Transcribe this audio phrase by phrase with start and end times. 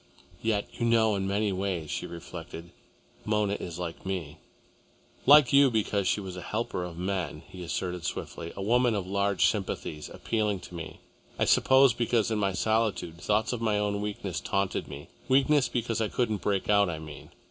[0.41, 2.71] "Yet, you know, in many ways," she reflected,
[3.23, 4.39] "Mona is like me."
[5.27, 9.05] "Like you because she was a helper of men," he assented swiftly, "a woman of
[9.05, 11.01] large sympathies, appealing to me,
[11.37, 16.01] I suppose, because in my solitude, thoughts of my own weakness taunted me, weakness because
[16.01, 17.29] I couldn't break out, I mean.